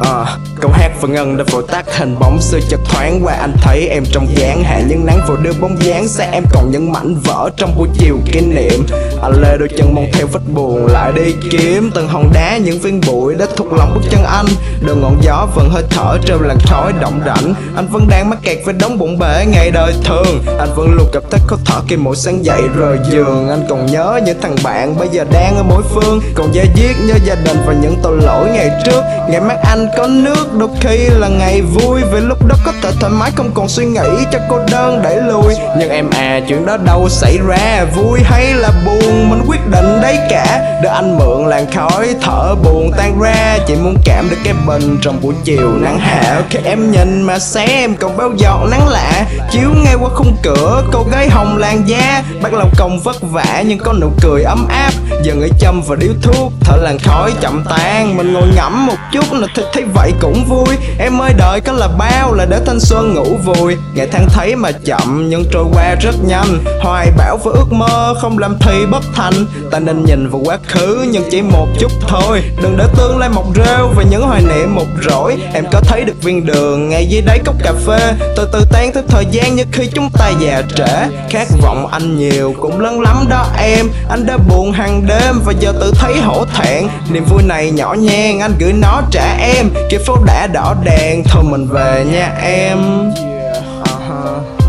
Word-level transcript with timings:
Uh. 0.00 0.53
Câu 0.64 0.72
hát 0.72 0.90
và 1.00 1.08
ngân 1.08 1.36
đã 1.36 1.44
vội 1.50 1.62
tắt 1.70 1.84
hình 1.98 2.18
bóng 2.18 2.40
xưa 2.40 2.58
chợt 2.68 2.80
thoáng 2.84 3.20
qua. 3.24 3.34
Anh 3.34 3.52
thấy 3.62 3.88
em 3.88 4.04
trong 4.12 4.26
dáng 4.36 4.64
hạ 4.64 4.80
những 4.88 5.06
nắng 5.06 5.20
vừa 5.28 5.36
đưa 5.42 5.52
bóng 5.60 5.82
dáng 5.82 6.08
xa. 6.08 6.24
Em 6.32 6.44
còn 6.52 6.70
những 6.70 6.92
mảnh 6.92 7.14
vỡ 7.24 7.50
trong 7.56 7.74
buổi 7.76 7.88
chiều 7.98 8.18
kỷ 8.32 8.40
niệm. 8.40 8.86
Anh 9.22 9.32
lê 9.42 9.56
đôi 9.58 9.68
chân 9.76 9.94
mong 9.94 10.06
theo 10.12 10.26
vết 10.26 10.40
buồn 10.54 10.86
lại 10.86 11.12
đi 11.12 11.34
kiếm. 11.50 11.90
Từng 11.94 12.08
hòn 12.08 12.30
đá, 12.32 12.56
những 12.56 12.78
viên 12.78 13.00
bụi 13.06 13.34
đã 13.34 13.46
thuộc 13.56 13.72
lòng 13.72 13.94
bước 13.94 14.00
chân 14.10 14.24
anh. 14.24 14.46
Đường 14.86 15.00
ngọn 15.00 15.16
gió 15.22 15.46
vẫn 15.54 15.70
hơi 15.70 15.82
thở 15.90 16.18
trên 16.26 16.38
làn 16.40 16.58
khói 16.66 16.92
động 17.00 17.20
rảnh 17.26 17.54
anh 17.76 17.86
vẫn 17.86 18.08
đang 18.08 18.30
mắc 18.30 18.38
kẹt 18.42 18.58
với 18.64 18.74
đống 18.74 18.98
bụng 18.98 19.18
bể 19.18 19.44
ngày 19.46 19.70
đời 19.70 19.94
thường. 20.04 20.42
Anh 20.58 20.68
vẫn 20.76 20.94
luôn 20.94 21.08
gặp 21.12 21.22
thách 21.30 21.40
khó 21.46 21.56
thở 21.64 21.80
khi 21.88 21.96
mỗi 21.96 22.16
sáng 22.16 22.44
dậy 22.44 22.62
rời 22.76 22.98
giường. 23.10 23.48
Anh 23.48 23.66
còn 23.68 23.86
nhớ 23.86 24.20
những 24.26 24.40
thằng 24.40 24.56
bạn 24.64 24.98
bây 24.98 25.08
giờ 25.08 25.24
đang 25.32 25.56
ở 25.56 25.62
mỗi 25.62 25.82
phương. 25.94 26.20
Còn 26.34 26.54
da 26.54 26.64
diết 26.76 26.96
nhớ 27.06 27.14
gia 27.24 27.34
đình 27.34 27.56
và 27.66 27.74
những 27.82 27.96
tội 28.02 28.16
lỗi 28.22 28.48
ngày 28.50 28.70
trước. 28.84 29.02
Ngày 29.28 29.40
mắt 29.40 29.56
anh 29.64 29.88
có 29.96 30.06
nước 30.06 30.53
đôi 30.58 30.68
khi 30.80 30.96
là 30.96 31.28
ngày 31.28 31.62
vui 31.62 32.02
vì 32.12 32.20
lúc 32.20 32.46
đó 32.46 32.56
có 32.64 32.72
thể 32.82 32.90
thoải 33.00 33.12
mái 33.12 33.30
không 33.36 33.50
còn 33.54 33.68
suy 33.68 33.84
nghĩ 33.84 34.24
cho 34.32 34.38
cô 34.48 34.58
đơn 34.70 35.02
đẩy 35.02 35.16
lùi. 35.22 35.54
Nhưng 35.78 35.90
em 35.90 36.10
à 36.10 36.40
chuyện 36.48 36.66
đó 36.66 36.76
đâu 36.76 37.08
xảy 37.08 37.38
ra? 37.48 37.84
Vui 37.96 38.20
hay 38.24 38.54
là 38.54 38.70
buồn? 38.86 39.30
Mình 39.30 39.42
quyết 39.46 39.60
định 39.70 40.00
đấy 40.02 40.18
cả 40.30 40.78
để 40.82 40.88
anh 40.88 41.18
mượn 41.18 41.46
làn 41.46 41.66
khói 41.72 42.14
thở 42.22 42.54
buồn 42.54 42.90
tan 42.96 43.20
ra. 43.20 43.58
Chỉ 43.66 43.74
muốn 43.74 43.96
cảm 44.04 44.30
được 44.30 44.36
cái 44.44 44.54
bình 44.66 44.98
trong 45.02 45.20
buổi 45.22 45.34
chiều 45.44 45.72
nắng 45.80 45.98
hạ 45.98 46.42
khi 46.50 46.58
em 46.64 46.90
nhìn 46.90 47.22
mà 47.22 47.38
xem 47.38 47.96
còn 47.96 48.16
bao 48.16 48.30
giọt 48.36 48.66
nắng 48.70 48.88
lạ. 48.88 49.26
Chiếu 49.50 49.70
ngay 49.84 49.94
qua 49.94 50.08
khung 50.14 50.36
cửa 50.42 50.84
cô 50.92 51.06
gái 51.12 51.28
hồng 51.28 51.56
làn 51.58 51.88
da. 51.88 52.22
Bắt 52.42 52.52
lòng 52.52 52.70
công 52.78 53.00
vất 53.00 53.16
vả 53.22 53.62
nhưng 53.66 53.78
có 53.78 53.92
nụ 53.92 54.10
cười 54.22 54.42
ấm 54.42 54.66
áp. 54.68 54.92
Giờ 55.22 55.34
ngửi 55.34 55.50
châm 55.58 55.82
và 55.82 55.96
điếu 55.96 56.12
thuốc 56.22 56.52
thở 56.60 56.76
làn 56.76 56.98
khói 56.98 57.32
chậm 57.40 57.64
tan. 57.70 58.16
Mình 58.16 58.32
ngồi 58.32 58.48
ngẫm 58.56 58.86
một 58.86 58.96
chút 59.12 59.24
là 59.32 59.46
thấy, 59.54 59.64
thấy 59.72 59.84
vậy 59.94 60.12
cũng 60.20 60.33
vui. 60.48 60.76
Em 60.98 61.22
ơi, 61.22 61.32
đợi 61.36 61.60
có 61.60 61.72
là 61.72 61.88
bao 61.98 62.32
là 62.32 62.44
để 62.44 62.60
thanh 62.66 62.80
xuân 62.80 63.14
ngủ 63.14 63.36
vùi. 63.44 63.76
Ngày 63.94 64.08
tháng 64.12 64.26
thấy 64.28 64.56
mà 64.56 64.70
chậm, 64.84 65.26
nhưng 65.28 65.44
trôi 65.52 65.64
qua 65.72 65.94
rất 65.94 66.14
nhanh. 66.26 66.64
Hoài 66.80 67.10
bão 67.18 67.36
với 67.36 67.54
ước 67.54 67.72
mơ 67.72 68.14
không 68.20 68.38
làm 68.38 68.56
thì 68.60 68.86
bất 68.90 69.02
thành. 69.14 69.46
Ta 69.70 69.78
nên 69.78 70.04
nhìn 70.04 70.30
vào 70.30 70.40
quá 70.44 70.58
khứ, 70.68 71.06
nhưng 71.10 71.24
chỉ 71.30 71.42
một 71.42 71.66
chút 71.78 71.92
thôi. 72.08 72.42
Đừng 72.62 72.76
để 72.76 72.84
tương 72.96 73.18
lai 73.18 73.28
mọc 73.28 73.46
rêu 73.56 73.88
và 73.96 74.02
những 74.02 74.22
hoài 74.22 74.42
niệm 74.42 74.74
một 74.74 74.86
rỗi. 75.10 75.36
Em 75.54 75.64
có 75.72 75.80
thấy 75.80 76.04
được 76.04 76.22
viên 76.22 76.46
đường 76.46 76.88
ngay 76.88 77.06
dưới 77.06 77.22
đáy 77.22 77.38
cốc 77.44 77.54
cà 77.64 77.72
phê. 77.86 78.14
Từ 78.36 78.48
từ 78.52 78.64
tan 78.72 78.92
theo 78.94 79.02
thời 79.08 79.26
gian 79.30 79.56
như 79.56 79.64
khi 79.72 79.88
chúng 79.94 80.10
ta 80.18 80.30
già 80.40 80.62
trễ 80.76 81.08
khát 81.30 81.48
vọng 81.62 81.86
anh 81.86 82.16
nhiều 82.16 82.54
cũng 82.60 82.80
lớn 82.80 83.00
lắm 83.00 83.24
đó 83.28 83.46
em. 83.58 83.86
Anh 84.10 84.26
đã 84.26 84.36
buồn 84.36 84.72
hàng 84.72 85.06
đêm 85.06 85.40
và 85.44 85.52
giờ 85.60 85.72
tự 85.80 85.92
thấy 85.94 86.16
hổ 86.20 86.44
thẹn. 86.44 86.88
Niềm 87.10 87.24
vui 87.24 87.42
này 87.42 87.70
nhỏ 87.70 87.94
nhen 87.94 88.40
anh 88.40 88.54
gửi 88.58 88.72
nó 88.72 89.02
trả 89.10 89.36
em. 89.40 89.70
Kịp 89.90 90.00
phố 90.06 90.16
đã 90.26 90.46
đỏ 90.46 90.74
đèn 90.84 91.24
thôi 91.24 91.44
mình 91.44 91.66
về 91.66 92.04
nha 92.12 92.32
em 92.42 92.78
Yeah. 93.16 93.64
uh-huh. 93.84 94.63